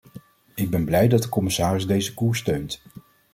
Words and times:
Ik 0.55 0.69
ben 0.69 0.85
blij 0.85 1.07
dat 1.07 1.21
de 1.21 1.29
commissaris 1.29 1.87
deze 1.87 2.13
koers 2.13 2.39
steunt. 2.39 2.81